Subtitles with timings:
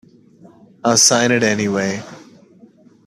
[0.83, 2.01] I'll sign it anyway.